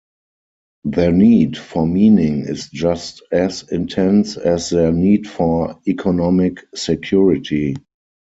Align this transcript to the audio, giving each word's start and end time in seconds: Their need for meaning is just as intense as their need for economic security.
Their 0.83 1.11
need 1.11 1.59
for 1.59 1.85
meaning 1.85 2.39
is 2.47 2.69
just 2.71 3.21
as 3.31 3.69
intense 3.71 4.35
as 4.35 4.71
their 4.71 4.91
need 4.91 5.27
for 5.27 5.79
economic 5.87 6.65
security. 6.73 7.75